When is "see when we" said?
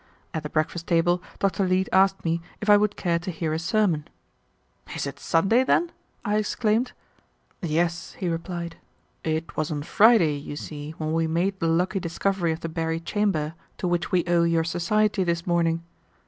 10.55-11.27